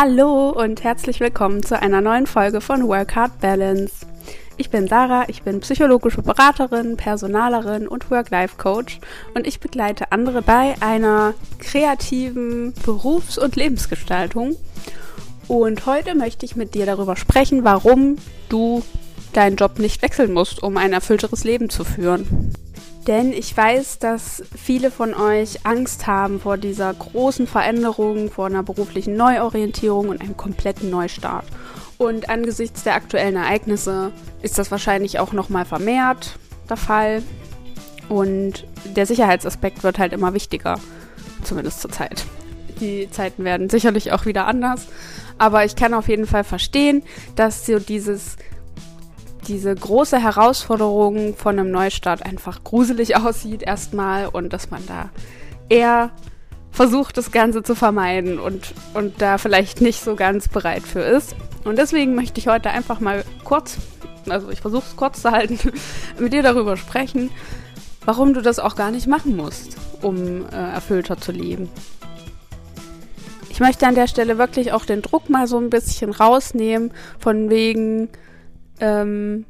[0.00, 4.06] Hallo und herzlich willkommen zu einer neuen Folge von Work Hard Balance.
[4.56, 9.00] Ich bin Sarah, ich bin psychologische Beraterin, Personalerin und Work-Life-Coach
[9.34, 14.56] und ich begleite andere bei einer kreativen Berufs- und Lebensgestaltung.
[15.48, 18.16] Und heute möchte ich mit dir darüber sprechen, warum
[18.48, 18.82] du
[19.32, 22.52] deinen Job nicht wechseln musst, um ein erfüllteres Leben zu führen.
[23.06, 28.62] Denn ich weiß, dass viele von euch Angst haben vor dieser großen Veränderung, vor einer
[28.62, 31.46] beruflichen Neuorientierung und einem kompletten Neustart.
[31.96, 37.22] Und angesichts der aktuellen Ereignisse ist das wahrscheinlich auch nochmal vermehrt der Fall.
[38.08, 40.78] Und der Sicherheitsaspekt wird halt immer wichtiger,
[41.42, 42.24] zumindest zur Zeit.
[42.80, 44.86] Die Zeiten werden sicherlich auch wieder anders,
[45.36, 47.02] aber ich kann auf jeden Fall verstehen,
[47.34, 48.36] dass so dieses
[49.48, 55.10] diese große Herausforderung von einem Neustart einfach gruselig aussieht erstmal und dass man da
[55.68, 56.10] eher
[56.70, 61.34] versucht, das Ganze zu vermeiden und, und da vielleicht nicht so ganz bereit für ist.
[61.64, 63.78] Und deswegen möchte ich heute einfach mal kurz,
[64.28, 65.58] also ich versuche es kurz zu halten,
[66.18, 67.30] mit dir darüber sprechen,
[68.04, 71.68] warum du das auch gar nicht machen musst, um äh, erfüllter zu leben.
[73.50, 77.50] Ich möchte an der Stelle wirklich auch den Druck mal so ein bisschen rausnehmen, von
[77.50, 78.08] wegen,
[78.80, 79.46] ähm,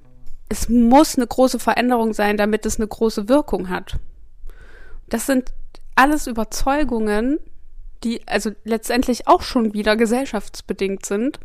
[0.49, 3.97] es muss eine große Veränderung sein, damit es eine große Wirkung hat.
[5.09, 5.53] Das sind
[5.95, 7.39] alles Überzeugungen,
[8.05, 11.41] die also letztendlich auch schon wieder gesellschaftsbedingt sind.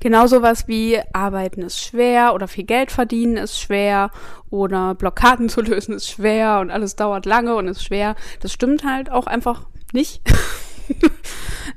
[0.00, 4.10] Genauso was wie Arbeiten ist schwer oder viel Geld verdienen ist schwer
[4.50, 8.14] oder Blockaden zu lösen ist schwer und alles dauert lange und ist schwer.
[8.40, 10.22] Das stimmt halt auch einfach nicht.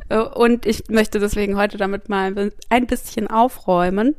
[0.36, 4.16] und ich möchte deswegen heute damit mal ein bisschen aufräumen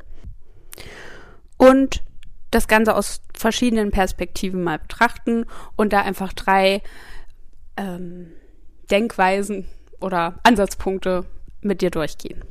[1.63, 2.03] und
[2.51, 6.81] das Ganze aus verschiedenen Perspektiven mal betrachten und da einfach drei
[7.77, 8.31] ähm,
[8.91, 9.67] Denkweisen
[9.99, 11.25] oder Ansatzpunkte
[11.61, 12.43] mit dir durchgehen.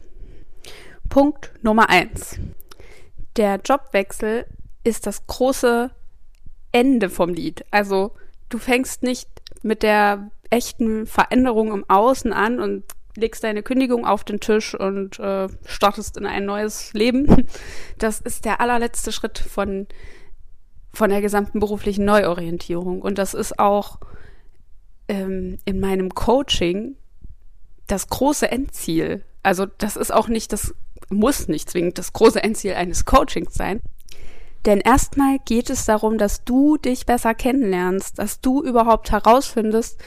[1.09, 2.39] Punkt Nummer eins.
[3.37, 4.47] Der Jobwechsel
[4.83, 5.91] ist das große
[6.73, 7.65] Ende vom Lied.
[7.71, 8.13] Also
[8.49, 9.29] du fängst nicht
[9.63, 12.85] mit der echten Veränderung im Außen an und
[13.17, 17.47] legst deine Kündigung auf den Tisch und äh, startest in ein neues Leben.
[17.99, 19.87] Das ist der allerletzte Schritt von,
[20.93, 23.01] von der gesamten beruflichen Neuorientierung.
[23.01, 24.01] Und das ist auch
[25.07, 26.97] ähm, in meinem Coaching
[27.87, 29.25] das große Endziel.
[29.45, 30.75] Also das ist auch nicht, das
[31.11, 33.81] muss nicht zwingend das große Endziel eines Coachings sein.
[34.65, 40.01] Denn erstmal geht es darum, dass du dich besser kennenlernst, dass du überhaupt herausfindest,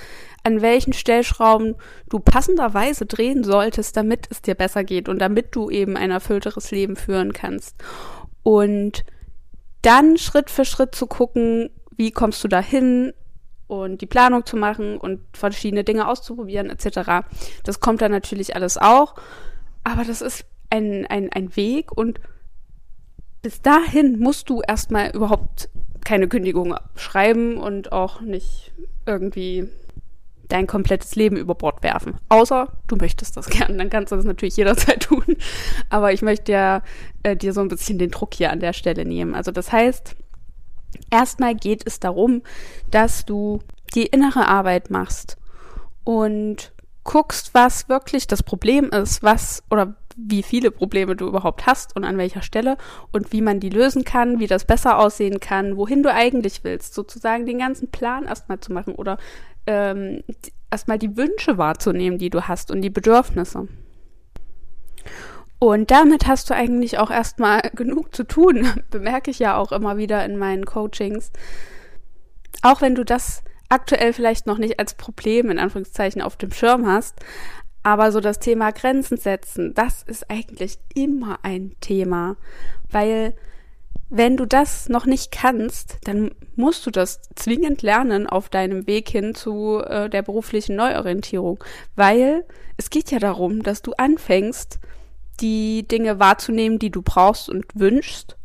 [0.45, 1.75] an welchen Stellschrauben
[2.07, 6.69] du passenderweise drehen solltest, damit es dir besser geht und damit du eben ein erfüllteres
[6.69, 7.75] Leben führen kannst.
[8.43, 9.03] Und
[9.81, 13.11] dann Schritt für Schritt zu gucken, wie kommst du dahin
[13.65, 17.27] und die Planung zu machen und verschiedene Dinge auszuprobieren etc.
[17.63, 19.15] Das kommt dann natürlich alles auch,
[19.83, 22.19] aber das ist ein, ein, ein Weg und
[23.41, 25.69] bis dahin musst du erstmal überhaupt
[26.03, 28.73] keine Kündigung schreiben und auch nicht
[29.07, 29.69] irgendwie
[30.47, 32.17] dein komplettes Leben über Bord werfen.
[32.29, 35.37] Außer du möchtest das gern, dann kannst du das natürlich jederzeit tun.
[35.89, 36.81] Aber ich möchte ja
[37.23, 39.35] äh, dir so ein bisschen den Druck hier an der Stelle nehmen.
[39.35, 40.15] Also das heißt,
[41.09, 42.41] erstmal geht es darum,
[42.91, 43.59] dass du
[43.93, 45.37] die innere Arbeit machst
[46.03, 46.73] und
[47.03, 52.03] guckst, was wirklich das Problem ist, was oder wie viele Probleme du überhaupt hast und
[52.03, 52.77] an welcher Stelle
[53.11, 56.93] und wie man die lösen kann, wie das besser aussehen kann, wohin du eigentlich willst,
[56.93, 59.17] sozusagen den ganzen Plan erstmal zu machen oder
[59.67, 60.23] ähm,
[60.71, 63.67] erstmal die Wünsche wahrzunehmen, die du hast und die Bedürfnisse.
[65.59, 69.97] Und damit hast du eigentlich auch erstmal genug zu tun, bemerke ich ja auch immer
[69.97, 71.31] wieder in meinen Coachings.
[72.61, 76.85] Auch wenn du das aktuell vielleicht noch nicht als Problem in Anführungszeichen auf dem Schirm
[76.85, 77.19] hast,
[77.85, 82.35] aber so das Thema Grenzen setzen, das ist eigentlich immer ein Thema,
[82.89, 83.35] weil
[84.09, 89.09] wenn du das noch nicht kannst, dann musst du das zwingend lernen auf deinem Weg
[89.09, 91.63] hin zu äh, der beruflichen Neuorientierung,
[91.95, 92.43] weil
[92.75, 94.79] es geht ja darum, dass du anfängst,
[95.39, 98.35] die Dinge wahrzunehmen, die du brauchst und wünschst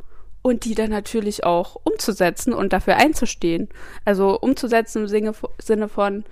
[0.43, 3.71] und die dann natürlich auch umzusetzen und dafür einzustehen.
[4.05, 6.25] Also umzusetzen im Sinne von,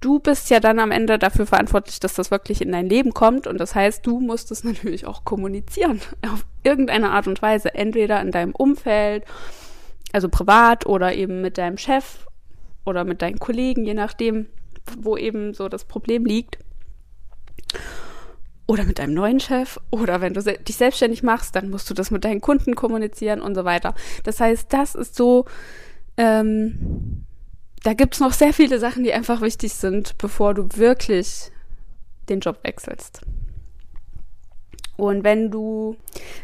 [0.00, 3.46] du bist ja dann am Ende dafür verantwortlich, dass das wirklich in dein Leben kommt.
[3.46, 6.00] Und das heißt, du musst es natürlich auch kommunizieren.
[6.26, 7.74] Auf irgendeine Art und Weise.
[7.74, 9.24] Entweder in deinem Umfeld,
[10.12, 12.26] also privat oder eben mit deinem Chef
[12.84, 14.46] oder mit deinen Kollegen, je nachdem,
[14.98, 16.58] wo eben so das Problem liegt.
[18.66, 19.78] Oder mit deinem neuen Chef.
[19.90, 23.54] Oder wenn du dich selbstständig machst, dann musst du das mit deinen Kunden kommunizieren und
[23.54, 23.94] so weiter.
[24.24, 25.44] Das heißt, das ist so
[26.16, 27.26] ähm,
[27.82, 31.50] da gibt's noch sehr viele Sachen, die einfach wichtig sind, bevor du wirklich
[32.28, 33.22] den Job wechselst.
[34.96, 35.96] Und wenn du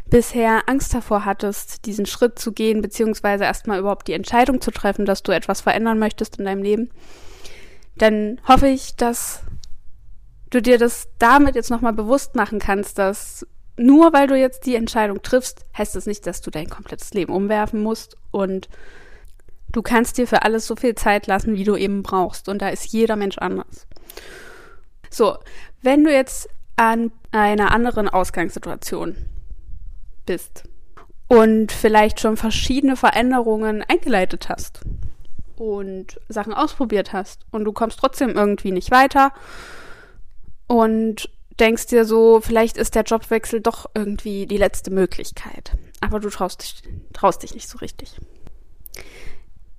[0.08, 5.04] bisher Angst davor hattest, diesen Schritt zu gehen, beziehungsweise erstmal überhaupt die Entscheidung zu treffen,
[5.04, 6.90] dass du etwas verändern möchtest in deinem Leben,
[7.98, 9.42] dann hoffe ich, dass
[10.48, 13.46] du dir das damit jetzt nochmal bewusst machen kannst, dass
[13.76, 17.34] nur weil du jetzt die Entscheidung triffst, heißt das nicht, dass du dein komplettes Leben
[17.34, 18.70] umwerfen musst und
[19.76, 22.48] du kannst dir für alles so viel Zeit lassen, wie du eben brauchst.
[22.48, 23.86] Und da ist jeder Mensch anders.
[25.10, 25.36] So,
[25.82, 29.16] wenn du jetzt an einer anderen Ausgangssituation
[30.24, 30.64] bist
[31.28, 34.80] und vielleicht schon verschiedene Veränderungen eingeleitet hast
[35.56, 39.32] und Sachen ausprobiert hast und du kommst trotzdem irgendwie nicht weiter
[40.66, 41.28] und
[41.60, 46.62] denkst dir so, vielleicht ist der Jobwechsel doch irgendwie die letzte Möglichkeit, aber du traust
[46.62, 46.82] dich,
[47.12, 48.16] traust dich nicht so richtig.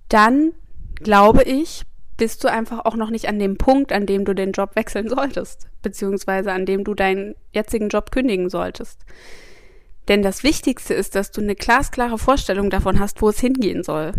[0.10, 0.54] Dann
[0.96, 1.84] glaube ich,
[2.18, 5.08] bist du einfach auch noch nicht an dem Punkt, an dem du den Job wechseln
[5.08, 9.06] solltest, beziehungsweise an dem du deinen jetzigen Job kündigen solltest.
[10.08, 14.14] Denn das Wichtigste ist, dass du eine glasklare Vorstellung davon hast, wo es hingehen soll.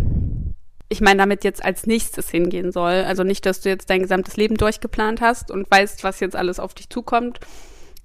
[0.91, 3.05] Ich meine damit jetzt als nächstes hingehen soll.
[3.05, 6.61] Also nicht, dass du jetzt dein gesamtes Leben durchgeplant hast und weißt, was jetzt alles
[6.61, 7.41] auf dich zukommt,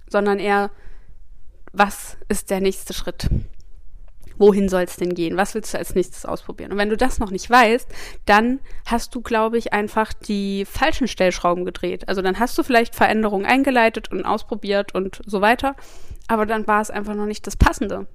[0.08, 0.70] sondern eher,
[1.72, 3.28] was ist der nächste Schritt?
[4.38, 5.36] Wohin soll es denn gehen?
[5.36, 6.72] Was willst du als nächstes ausprobieren?
[6.72, 7.88] Und wenn du das noch nicht weißt,
[8.26, 12.08] dann hast du, glaube ich, einfach die falschen Stellschrauben gedreht.
[12.08, 15.76] Also dann hast du vielleicht Veränderungen eingeleitet und ausprobiert und so weiter,
[16.28, 18.06] aber dann war es einfach noch nicht das Passende.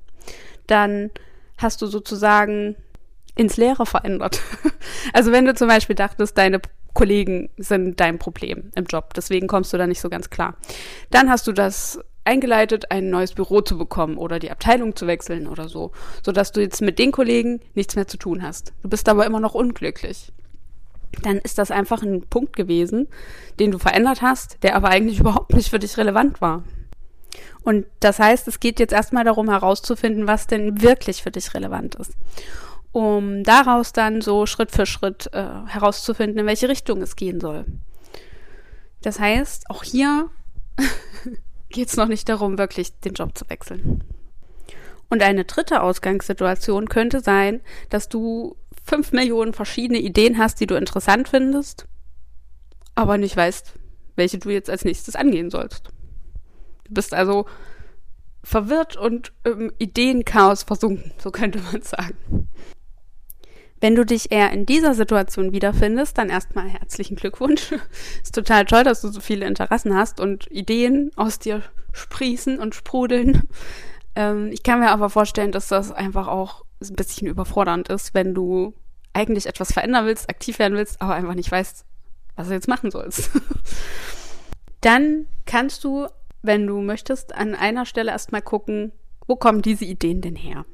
[0.67, 1.11] Dann
[1.57, 2.75] hast du sozusagen
[3.35, 4.41] ins Leere verändert.
[5.13, 6.61] also wenn du zum Beispiel dachtest, deine
[6.93, 10.57] Kollegen sind dein Problem im Job, deswegen kommst du da nicht so ganz klar.
[11.11, 15.47] Dann hast du das eingeleitet, ein neues Büro zu bekommen oder die Abteilung zu wechseln
[15.47, 15.91] oder so,
[16.23, 18.73] sodass du jetzt mit den Kollegen nichts mehr zu tun hast.
[18.83, 20.31] Du bist aber immer noch unglücklich.
[21.23, 23.07] Dann ist das einfach ein Punkt gewesen,
[23.59, 26.63] den du verändert hast, der aber eigentlich überhaupt nicht für dich relevant war.
[27.63, 31.95] Und das heißt, es geht jetzt erstmal darum herauszufinden, was denn wirklich für dich relevant
[31.95, 32.13] ist.
[32.91, 37.65] Um daraus dann so Schritt für Schritt äh, herauszufinden, in welche Richtung es gehen soll.
[39.01, 40.29] Das heißt, auch hier
[41.69, 44.03] geht es noch nicht darum, wirklich den Job zu wechseln.
[45.09, 50.75] Und eine dritte Ausgangssituation könnte sein, dass du fünf Millionen verschiedene Ideen hast, die du
[50.75, 51.87] interessant findest,
[52.95, 53.73] aber nicht weißt,
[54.15, 55.89] welche du jetzt als nächstes angehen sollst.
[56.85, 57.45] Du bist also
[58.43, 62.38] verwirrt und im Ideenchaos versunken, so könnte man sagen.
[63.81, 67.71] Wenn du dich eher in dieser Situation wiederfindest, dann erstmal herzlichen Glückwunsch.
[68.23, 72.75] Ist total toll, dass du so viele Interessen hast und Ideen aus dir sprießen und
[72.75, 73.43] sprudeln.
[74.15, 78.33] Ähm, ich kann mir aber vorstellen, dass das einfach auch ein bisschen überfordernd ist, wenn
[78.33, 78.73] du
[79.13, 81.85] eigentlich etwas verändern willst, aktiv werden willst, aber einfach nicht weißt,
[82.35, 83.31] was du jetzt machen sollst.
[84.81, 86.07] Dann kannst du,
[86.41, 88.91] wenn du möchtest, an einer Stelle erstmal gucken,
[89.27, 90.65] wo kommen diese Ideen denn her?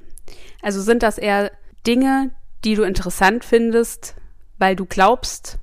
[0.62, 1.52] Also sind das eher
[1.88, 2.32] Dinge,
[2.66, 4.16] die du interessant findest,
[4.58, 5.60] weil du glaubst,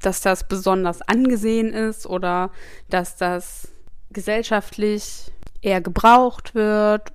[0.00, 2.50] dass das besonders angesehen ist oder
[2.90, 3.68] dass das
[4.10, 5.32] gesellschaftlich
[5.62, 7.12] eher gebraucht wird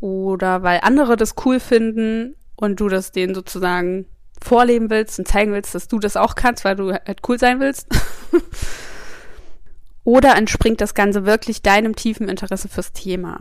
[0.00, 4.06] oder weil andere das cool finden und du das denen sozusagen
[4.42, 7.60] vorleben willst und zeigen willst, dass du das auch kannst, weil du halt cool sein
[7.60, 7.88] willst.
[10.04, 13.40] oder entspringt das Ganze wirklich deinem tiefen Interesse fürs Thema?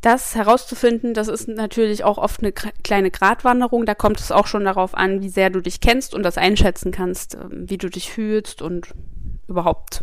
[0.00, 3.84] Das herauszufinden, das ist natürlich auch oft eine kleine Gratwanderung.
[3.84, 6.92] Da kommt es auch schon darauf an, wie sehr du dich kennst und das einschätzen
[6.92, 8.94] kannst, ähm, wie du dich fühlst und
[9.48, 10.02] überhaupt,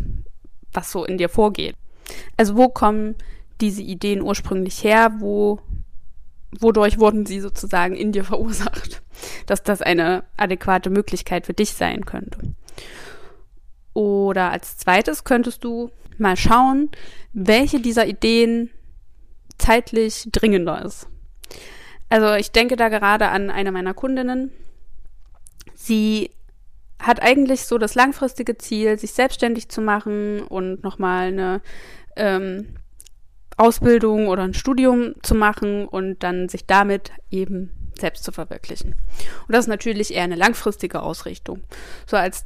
[0.73, 1.75] was so in dir vorgeht.
[2.35, 3.15] Also wo kommen
[3.61, 5.13] diese Ideen ursprünglich her?
[5.19, 5.59] Wo,
[6.59, 9.01] wodurch wurden sie sozusagen in dir verursacht?
[9.45, 12.39] Dass das eine adäquate Möglichkeit für dich sein könnte.
[13.93, 16.89] Oder als zweites könntest du mal schauen,
[17.31, 18.69] welche dieser Ideen
[19.65, 21.07] zeitlich dringender ist.
[22.09, 24.51] Also ich denke da gerade an eine meiner Kundinnen.
[25.73, 26.31] Sie
[26.99, 31.61] hat eigentlich so das langfristige Ziel, sich selbstständig zu machen und nochmal eine
[32.15, 32.77] ähm,
[33.57, 38.95] Ausbildung oder ein Studium zu machen und dann sich damit eben selbst zu verwirklichen.
[39.47, 41.61] Und das ist natürlich eher eine langfristige Ausrichtung.
[42.05, 42.45] So als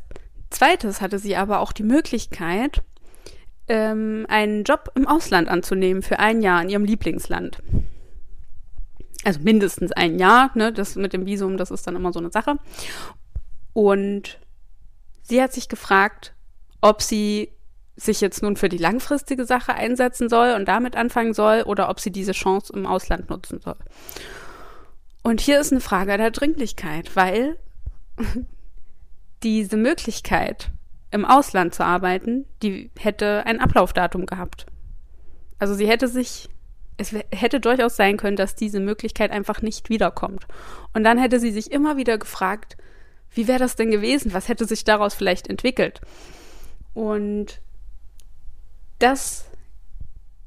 [0.49, 2.83] zweites hatte sie aber auch die Möglichkeit,
[3.69, 7.59] ähm, einen Job im Ausland anzunehmen für ein Jahr in ihrem Lieblingsland.
[9.23, 10.73] Also mindestens ein Jahr, ne?
[10.73, 12.57] Das mit dem Visum, das ist dann immer so eine Sache.
[13.73, 14.39] Und
[15.21, 16.33] sie hat sich gefragt,
[16.81, 17.53] ob sie
[17.95, 21.99] sich jetzt nun für die langfristige Sache einsetzen soll und damit anfangen soll oder ob
[21.99, 23.75] sie diese Chance im Ausland nutzen soll.
[25.21, 27.57] Und hier ist eine Frage der Dringlichkeit, weil
[29.43, 30.71] diese Möglichkeit,
[31.11, 34.65] im Ausland zu arbeiten, die hätte ein Ablaufdatum gehabt.
[35.57, 36.49] Also sie hätte sich,
[36.97, 40.45] es hätte durchaus sein können, dass diese Möglichkeit einfach nicht wiederkommt.
[40.93, 42.77] Und dann hätte sie sich immer wieder gefragt,
[43.31, 44.33] wie wäre das denn gewesen?
[44.33, 46.01] Was hätte sich daraus vielleicht entwickelt?
[46.93, 47.61] Und
[48.97, 49.45] das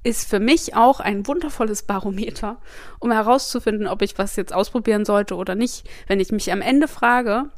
[0.04, 2.58] ist für mich auch ein wundervolles Barometer,
[2.98, 5.88] um herauszufinden, ob ich was jetzt ausprobieren sollte oder nicht.
[6.08, 7.50] Wenn ich mich am Ende frage,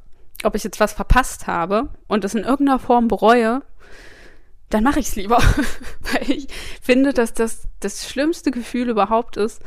[0.43, 3.63] ob ich jetzt was verpasst habe und es in irgendeiner Form bereue,
[4.71, 5.39] dann mache ich es lieber.
[6.13, 6.49] Weil ich
[6.83, 9.63] finde, dass das das schlimmste Gefühl überhaupt ist,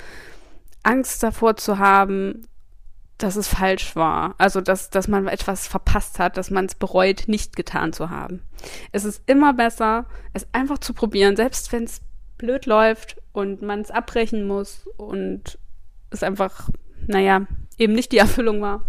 [0.84, 2.48] Angst davor zu haben,
[3.18, 4.36] dass es falsch war.
[4.38, 8.42] Also, dass, dass man etwas verpasst hat, dass man es bereut, nicht getan zu haben.
[8.92, 12.02] Es ist immer besser, es einfach zu probieren, selbst wenn es
[12.38, 15.58] blöd läuft und man es abbrechen muss und
[16.12, 16.70] es einfach,
[17.08, 17.48] naja,
[17.78, 18.84] eben nicht die Erfüllung war.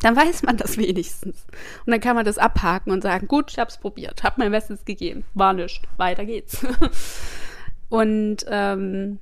[0.00, 1.46] Dann weiß man das wenigstens.
[1.86, 4.84] Und dann kann man das abhaken und sagen, gut, ich hab's probiert, hab mein Bestes
[4.84, 6.64] gegeben, war nichts, weiter geht's.
[7.88, 9.18] und ähm,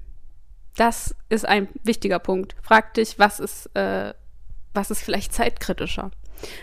[0.77, 2.55] das ist ein wichtiger Punkt.
[2.63, 4.13] Frag dich, was ist, äh,
[4.75, 6.11] was ist vielleicht zeitkritischer?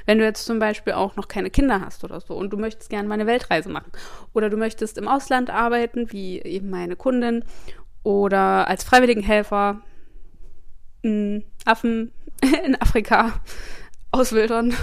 [0.05, 2.91] Wenn du jetzt zum Beispiel auch noch keine Kinder hast oder so und du möchtest
[2.91, 3.91] gerne mal eine Weltreise machen
[4.34, 7.43] oder du möchtest im Ausland arbeiten, wie eben meine Kundin,
[8.03, 9.82] oder als Freiwilligenhelfer
[11.65, 12.12] Affen
[12.65, 13.34] in Afrika
[14.13, 14.74] auswildern,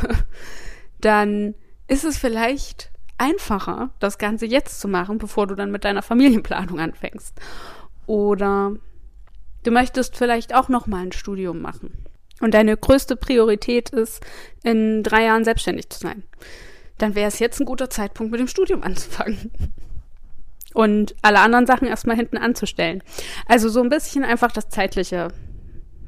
[1.00, 1.54] dann
[1.88, 6.78] ist es vielleicht einfacher, das Ganze jetzt zu machen, bevor du dann mit deiner Familienplanung
[6.80, 7.38] anfängst.
[8.06, 8.74] Oder
[9.62, 12.06] du möchtest vielleicht auch noch mal ein Studium machen
[12.40, 14.24] und deine größte Priorität ist,
[14.62, 16.24] in drei Jahren selbstständig zu sein,
[16.98, 19.52] dann wäre es jetzt ein guter Zeitpunkt, mit dem Studium anzufangen.
[20.72, 23.02] Und alle anderen Sachen erstmal hinten anzustellen.
[23.46, 25.32] Also so ein bisschen einfach das Zeitliche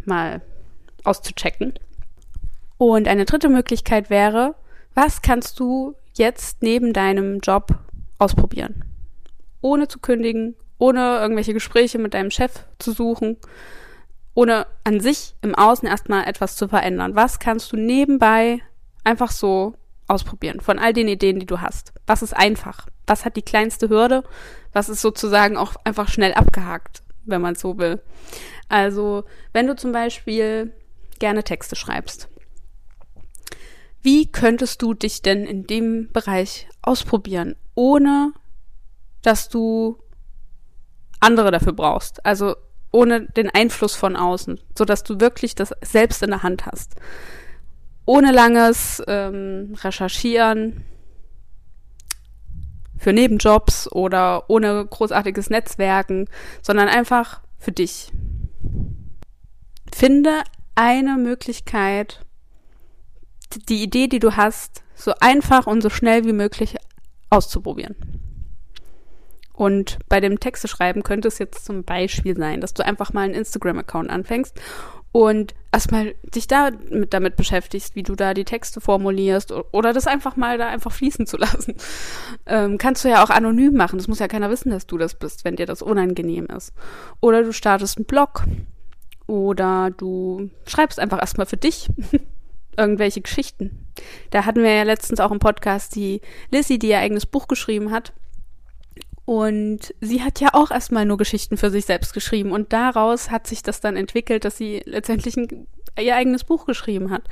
[0.05, 0.41] mal
[1.03, 1.75] auszuchecken.
[2.83, 4.57] Und eine dritte Möglichkeit wäre,
[4.93, 7.79] was kannst du jetzt neben deinem Job
[8.19, 8.85] ausprobieren?
[9.61, 13.37] Ohne zu kündigen, ohne irgendwelche Gespräche mit deinem Chef zu suchen,
[14.35, 17.15] ohne an sich im Außen erstmal etwas zu verändern.
[17.15, 18.59] Was kannst du nebenbei
[19.05, 19.75] einfach so
[20.09, 21.93] ausprobieren von all den Ideen, die du hast?
[22.09, 22.89] Was ist einfach?
[23.07, 24.25] Was hat die kleinste Hürde?
[24.73, 28.03] Was ist sozusagen auch einfach schnell abgehakt, wenn man so will?
[28.69, 29.23] Also,
[29.53, 30.73] wenn du zum Beispiel
[31.21, 32.29] gerne Texte schreibst,
[34.03, 38.33] wie könntest du dich denn in dem Bereich ausprobieren, ohne
[39.23, 39.99] dass du
[41.21, 42.25] andere dafür brauchst?
[42.27, 42.57] Also
[42.91, 46.97] ohne den Einfluss von außen, so dass du wirklich das selbst in der Hand hast.
[48.05, 50.85] Ohne langes ähm, Recherchieren
[52.99, 56.29] für Nebenjobs oder ohne großartiges Netzwerken,
[56.61, 58.13] sondern einfach für dich.
[59.93, 60.43] Finde
[60.75, 62.25] eine Möglichkeit,
[63.69, 66.77] die Idee, die du hast, so einfach und so schnell wie möglich
[67.31, 67.97] auszuprobieren.
[69.53, 73.23] Und bei dem Texte schreiben könnte es jetzt zum Beispiel sein, dass du einfach mal
[73.23, 74.59] einen Instagram-Account anfängst
[75.13, 80.07] und erstmal dich da mit, damit beschäftigst, wie du da die Texte formulierst oder das
[80.07, 81.75] einfach mal da einfach fließen zu lassen.
[82.47, 83.99] Ähm, kannst du ja auch anonym machen.
[83.99, 86.73] Das muss ja keiner wissen, dass du das bist, wenn dir das unangenehm ist.
[87.21, 88.45] Oder du startest einen Blog
[89.27, 91.91] oder du schreibst einfach erstmal für dich
[92.77, 93.87] irgendwelche Geschichten.
[94.31, 97.91] Da hatten wir ja letztens auch im Podcast die Lissy, die ihr eigenes Buch geschrieben
[97.91, 98.13] hat.
[99.25, 102.51] Und sie hat ja auch erstmal nur Geschichten für sich selbst geschrieben.
[102.53, 105.67] Und daraus hat sich das dann entwickelt, dass sie letztendlich ein,
[106.01, 107.23] ihr eigenes Buch geschrieben hat.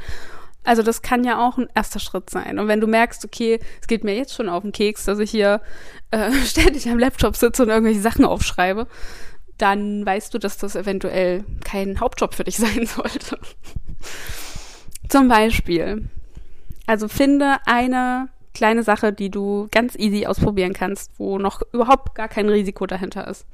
[0.62, 2.58] Also das kann ja auch ein erster Schritt sein.
[2.58, 5.30] Und wenn du merkst, okay, es geht mir jetzt schon auf den Keks, dass ich
[5.30, 5.62] hier
[6.10, 8.86] äh, ständig am Laptop sitze und irgendwelche Sachen aufschreibe,
[9.58, 13.38] dann weißt du, dass das eventuell kein Hauptjob für dich sein sollte.
[15.10, 16.08] Zum Beispiel.
[16.86, 22.28] Also finde eine kleine Sache, die du ganz easy ausprobieren kannst, wo noch überhaupt gar
[22.28, 23.44] kein Risiko dahinter ist.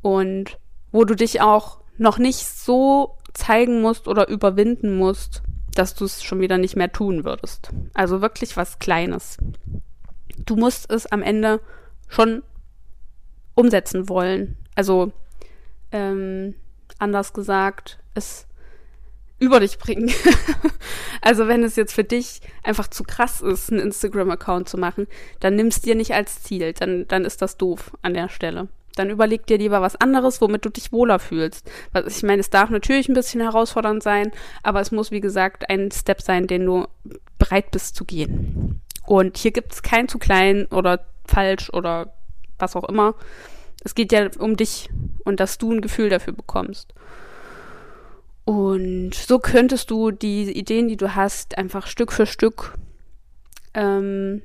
[0.00, 0.58] Und
[0.92, 5.42] wo du dich auch noch nicht so zeigen musst oder überwinden musst,
[5.74, 7.70] dass du es schon wieder nicht mehr tun würdest.
[7.92, 9.38] Also wirklich was Kleines.
[10.46, 11.60] Du musst es am Ende
[12.08, 12.44] schon
[13.54, 14.56] umsetzen wollen.
[14.76, 15.12] Also
[15.90, 16.54] ähm,
[16.98, 18.46] anders gesagt, es
[19.40, 20.12] über dich bringen.
[21.22, 25.08] also wenn es jetzt für dich einfach zu krass ist, einen Instagram-Account zu machen,
[25.40, 26.72] dann nimmst dir nicht als Ziel.
[26.74, 28.68] Dann, dann ist das doof an der Stelle.
[28.96, 31.70] Dann überleg dir lieber was anderes, womit du dich wohler fühlst.
[32.06, 34.30] Ich meine, es darf natürlich ein bisschen herausfordernd sein,
[34.62, 36.86] aber es muss, wie gesagt, ein Step sein, den du
[37.38, 38.82] bereit bist zu gehen.
[39.06, 42.12] Und hier gibt es kein zu klein oder falsch oder
[42.58, 43.14] was auch immer.
[43.82, 44.90] Es geht ja um dich
[45.24, 46.92] und dass du ein Gefühl dafür bekommst.
[48.50, 52.74] Und so könntest du die Ideen, die du hast, einfach Stück für Stück
[53.74, 54.42] ähm,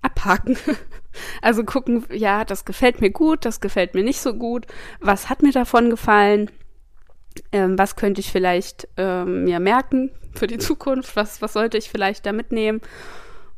[0.00, 0.56] abhaken.
[1.42, 4.66] also gucken, ja, das gefällt mir gut, das gefällt mir nicht so gut.
[4.98, 6.50] Was hat mir davon gefallen?
[7.52, 11.14] Ähm, was könnte ich vielleicht ähm, mir merken für die Zukunft?
[11.14, 12.80] Was, was sollte ich vielleicht da mitnehmen?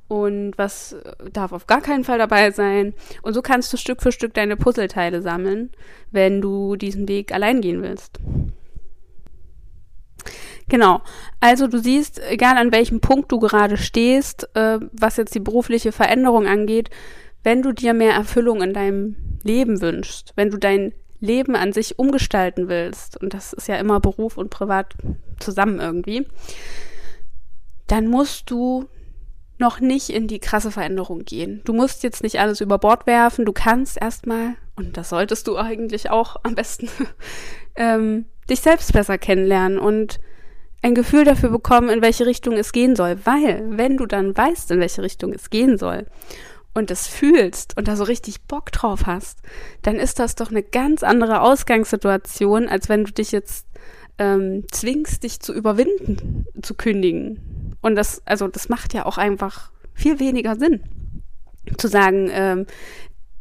[0.09, 0.97] Und was
[1.33, 2.93] darf auf gar keinen Fall dabei sein?
[3.23, 5.71] Und so kannst du Stück für Stück deine Puzzleteile sammeln,
[6.11, 8.19] wenn du diesen Weg allein gehen willst.
[10.69, 11.01] Genau.
[11.41, 15.93] Also du siehst, egal an welchem Punkt du gerade stehst, äh, was jetzt die berufliche
[15.93, 16.91] Veränderung angeht,
[17.45, 21.99] wenn du dir mehr Erfüllung in deinem Leben wünschst, wenn du dein Leben an sich
[21.99, 24.95] umgestalten willst, und das ist ja immer Beruf und Privat
[25.39, 26.27] zusammen irgendwie,
[27.87, 28.89] dann musst du
[29.59, 31.63] noch nicht in die krasse Veränderung gehen.
[31.65, 35.57] Du musst jetzt nicht alles über Bord werfen, du kannst erstmal, und das solltest du
[35.57, 36.89] eigentlich auch am besten,
[37.77, 40.19] ähm, dich selbst besser kennenlernen und
[40.87, 43.19] ein Gefühl dafür bekommen, in welche Richtung es gehen soll.
[43.25, 46.07] Weil, wenn du dann weißt, in welche Richtung es gehen soll
[46.75, 49.41] und es fühlst und da so richtig Bock drauf hast,
[49.83, 53.67] dann ist das doch eine ganz andere Ausgangssituation, als wenn du dich jetzt
[54.19, 57.77] ähm, zwingst, dich zu überwinden, zu kündigen.
[57.83, 60.85] Und das, also das macht ja auch einfach viel weniger Sinn.
[61.79, 62.67] Zu sagen, ähm,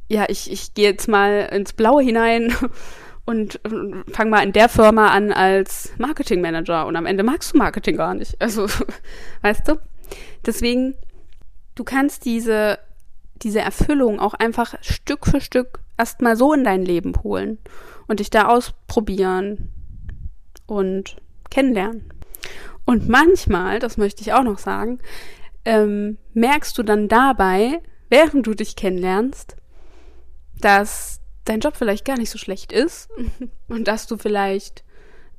[0.10, 2.56] ja, ich, ich gehe jetzt mal ins Blaue hinein
[3.26, 3.60] und
[4.12, 8.14] fang mal in der Firma an als Marketingmanager und am Ende magst du Marketing gar
[8.14, 8.40] nicht.
[8.40, 8.68] Also,
[9.42, 9.80] weißt du?
[10.46, 10.96] Deswegen,
[11.74, 12.78] du kannst diese,
[13.36, 17.58] diese Erfüllung auch einfach Stück für Stück erstmal so in dein Leben holen
[18.08, 19.72] und dich da ausprobieren
[20.68, 21.18] und
[21.50, 22.14] kennenlernen.
[22.86, 25.00] Und manchmal, das möchte ich auch noch sagen,
[25.66, 29.56] ähm, merkst du dann dabei, während du dich kennenlernst,
[30.62, 33.10] dass dein Job vielleicht gar nicht so schlecht ist
[33.68, 34.84] und dass du vielleicht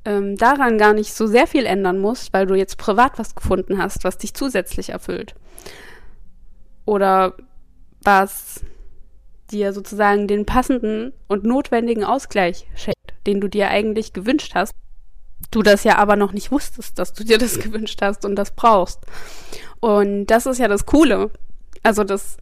[0.04, 3.78] ähm, daran gar nicht so sehr viel ändern musst, weil du jetzt privat was gefunden
[3.78, 5.34] hast, was dich zusätzlich erfüllt.
[6.84, 7.34] Oder
[8.02, 8.60] was
[9.50, 14.72] dir sozusagen den passenden und notwendigen Ausgleich schenkt, den du dir eigentlich gewünscht hast.
[15.50, 18.52] Du das ja aber noch nicht wusstest, dass du dir das gewünscht hast und das
[18.52, 19.00] brauchst.
[19.80, 21.30] Und das ist ja das Coole.
[21.82, 22.36] Also das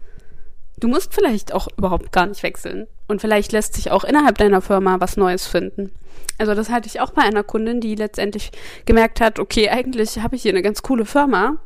[0.78, 2.86] Du musst vielleicht auch überhaupt gar nicht wechseln.
[3.06, 5.92] Und vielleicht lässt sich auch innerhalb deiner Firma was Neues finden.
[6.38, 8.50] Also das hatte ich auch bei einer Kundin, die letztendlich
[8.86, 11.58] gemerkt hat, okay, eigentlich habe ich hier eine ganz coole Firma,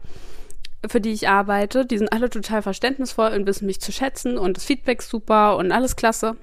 [0.86, 1.86] für die ich arbeite.
[1.86, 5.72] Die sind alle total verständnisvoll und wissen mich zu schätzen und das Feedback super und
[5.72, 6.36] alles klasse.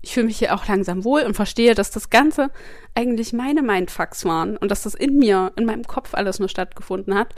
[0.00, 2.50] Ich fühle mich hier auch langsam wohl und verstehe, dass das Ganze
[2.94, 7.14] eigentlich meine Mindfucks waren und dass das in mir, in meinem Kopf alles nur stattgefunden
[7.14, 7.34] hat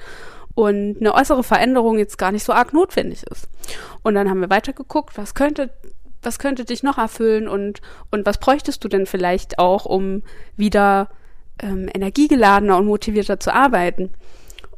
[0.55, 3.49] und eine äußere Veränderung jetzt gar nicht so arg notwendig ist.
[4.03, 5.71] Und dann haben wir weitergeguckt, was könnte
[6.23, 10.23] was könnte dich noch erfüllen und und was bräuchtest du denn vielleicht auch, um
[10.57, 11.09] wieder
[11.63, 14.11] ähm, energiegeladener und motivierter zu arbeiten?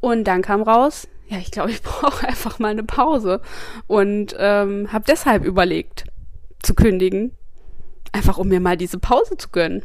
[0.00, 3.40] Und dann kam raus, ja, ich glaube, ich brauche einfach mal eine Pause
[3.86, 6.04] und ähm, habe deshalb überlegt
[6.62, 7.32] zu kündigen,
[8.12, 9.82] einfach um mir mal diese Pause zu gönnen.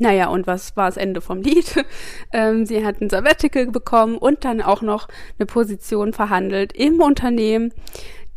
[0.00, 1.84] Naja, und was war das Ende vom Lied?
[2.32, 5.08] Ähm, sie hat ein Sabbatical bekommen und dann auch noch
[5.38, 7.72] eine Position verhandelt im Unternehmen,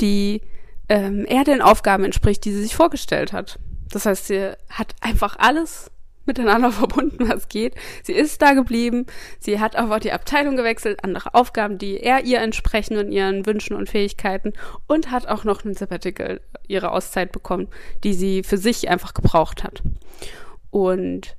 [0.01, 0.41] die
[0.89, 3.59] ähm, eher den Aufgaben entspricht, die sie sich vorgestellt hat.
[3.91, 5.91] Das heißt, sie hat einfach alles
[6.25, 7.75] miteinander verbunden, was geht.
[8.01, 9.05] Sie ist da geblieben,
[9.39, 13.75] sie hat aber die Abteilung gewechselt, andere Aufgaben, die eher ihr entsprechen und ihren Wünschen
[13.75, 14.53] und Fähigkeiten
[14.87, 17.67] und hat auch noch ein Sabbatical, ihre Auszeit bekommen,
[18.03, 19.83] die sie für sich einfach gebraucht hat.
[20.71, 21.35] Und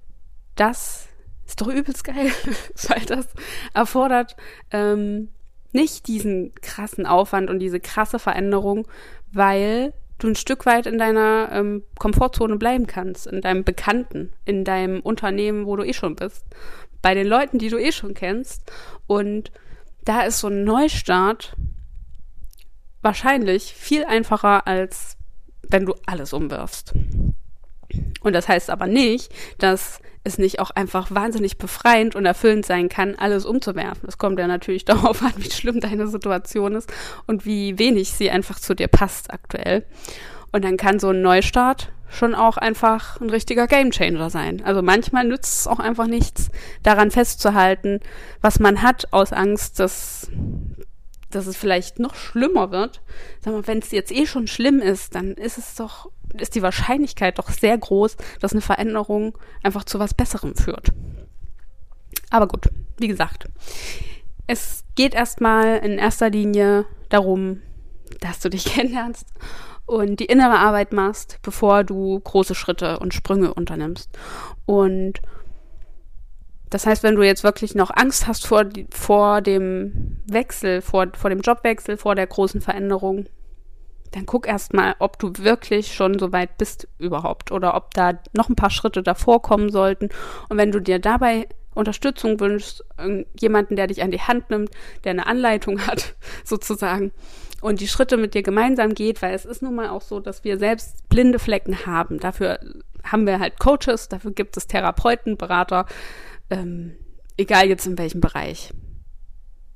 [0.57, 1.09] das
[1.47, 2.31] ist doch übelst geil,
[2.89, 3.29] weil das
[3.75, 4.37] erfordert
[4.71, 5.31] ähm,
[5.73, 8.87] nicht diesen krassen Aufwand und diese krasse Veränderung,
[9.33, 14.65] weil du ein Stück weit in deiner ähm, Komfortzone bleiben kannst, in deinem Bekannten, in
[14.65, 16.45] deinem Unternehmen, wo du eh schon bist,
[17.03, 18.71] bei den Leuten, die du eh schon kennst.
[19.07, 19.51] Und
[20.05, 21.57] da ist so ein Neustart
[23.03, 25.17] wahrscheinlich viel einfacher, als
[25.69, 26.95] wenn du alles umwirfst.
[28.21, 32.89] Und das heißt aber nicht, dass es nicht auch einfach wahnsinnig befreiend und erfüllend sein
[32.89, 34.09] kann, alles umzuwerfen.
[34.09, 36.93] Es kommt ja natürlich darauf an, wie schlimm deine Situation ist
[37.27, 39.85] und wie wenig sie einfach zu dir passt aktuell.
[40.51, 44.63] Und dann kann so ein Neustart schon auch einfach ein richtiger Gamechanger sein.
[44.65, 46.51] Also manchmal nützt es auch einfach nichts,
[46.83, 48.01] daran festzuhalten,
[48.41, 50.31] was man hat, aus Angst, dass,
[51.31, 53.03] dass es vielleicht noch schlimmer wird.
[53.41, 56.63] Sag mal, wenn es jetzt eh schon schlimm ist, dann ist es doch ist die
[56.63, 60.93] Wahrscheinlichkeit doch sehr groß, dass eine Veränderung einfach zu was Besserem führt.
[62.31, 62.69] Aber gut,
[62.99, 63.49] wie gesagt,
[64.47, 67.63] es geht erstmal in erster Linie darum,
[68.21, 69.27] dass du dich kennenlernst
[69.87, 74.11] und die innere Arbeit machst, bevor du große Schritte und Sprünge unternimmst.
[74.67, 75.21] Und
[76.71, 81.31] Das heißt, wenn du jetzt wirklich noch Angst hast vor, vor dem Wechsel, vor, vor
[81.31, 83.27] dem Jobwechsel, vor der großen Veränderung,
[84.15, 88.49] dann guck erstmal, ob du wirklich schon so weit bist überhaupt oder ob da noch
[88.49, 90.09] ein paar Schritte davor kommen sollten.
[90.49, 92.85] Und wenn du dir dabei Unterstützung wünschst,
[93.41, 94.71] jemanden, der dich an die Hand nimmt,
[95.03, 97.11] der eine Anleitung hat, sozusagen,
[97.61, 100.45] und die Schritte mit dir gemeinsam geht, weil es ist nun mal auch so, dass
[100.45, 102.21] wir selbst blinde Flecken haben.
[102.21, 102.61] Dafür
[103.03, 105.87] haben wir halt Coaches, dafür gibt es Therapeuten, Berater,
[106.51, 106.95] ähm,
[107.37, 108.73] egal jetzt in welchem Bereich.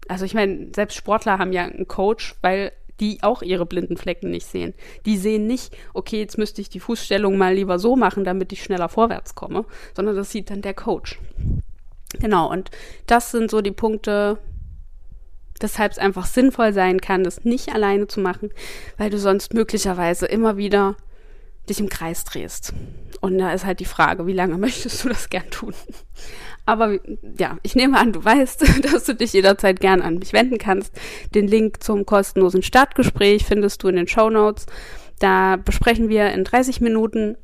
[0.07, 4.31] Also ich meine, selbst Sportler haben ja einen Coach, weil die auch ihre blinden Flecken
[4.31, 4.75] nicht sehen.
[5.07, 8.63] Die sehen nicht, okay, jetzt müsste ich die Fußstellung mal lieber so machen, damit ich
[8.63, 11.19] schneller vorwärts komme, sondern das sieht dann der Coach.
[12.21, 12.71] Genau, und
[13.07, 14.39] das sind so die Punkte,
[15.61, 18.51] weshalb es einfach sinnvoll sein kann, das nicht alleine zu machen,
[18.97, 20.97] weil du sonst möglicherweise immer wieder
[21.68, 22.72] dich im Kreis drehst.
[23.20, 25.74] Und da ist halt die Frage, wie lange möchtest du das gern tun?
[26.66, 26.98] Aber
[27.38, 30.94] ja, ich nehme an, du weißt, dass du dich jederzeit gern an mich wenden kannst.
[31.35, 34.66] Den Link zum kostenlosen Startgespräch findest du in den Show Notes.
[35.18, 37.37] Da besprechen wir in 30 Minuten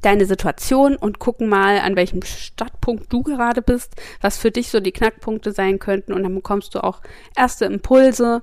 [0.00, 4.80] deine Situation und gucken mal, an welchem Startpunkt du gerade bist, was für dich so
[4.80, 6.12] die Knackpunkte sein könnten.
[6.12, 7.02] Und dann bekommst du auch
[7.36, 8.42] erste Impulse,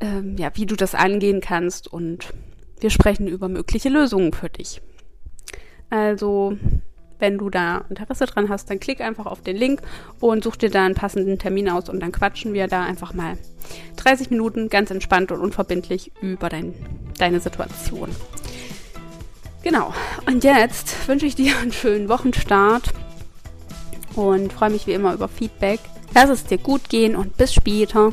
[0.00, 1.88] ähm, ja, wie du das angehen kannst.
[1.90, 2.28] Und
[2.84, 4.82] wir sprechen über mögliche Lösungen für dich.
[5.88, 6.58] Also
[7.18, 9.80] wenn du da Interesse dran hast, dann klick einfach auf den Link
[10.20, 13.38] und such dir da einen passenden Termin aus und dann quatschen wir da einfach mal
[13.96, 16.74] 30 Minuten ganz entspannt und unverbindlich über dein,
[17.16, 18.10] deine Situation.
[19.62, 19.94] Genau.
[20.26, 22.92] Und jetzt wünsche ich dir einen schönen Wochenstart
[24.14, 25.80] und freue mich wie immer über Feedback.
[26.14, 28.12] Lass es dir gut gehen und bis später.